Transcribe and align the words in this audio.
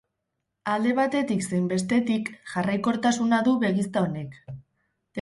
Alde 0.75 0.93
batetik 0.99 1.43
zein 1.51 1.69
bestetik 1.75 2.33
jarraikortasuna 2.55 3.45
du 3.51 3.57
begizta 3.69 4.07
honek. 4.09 4.39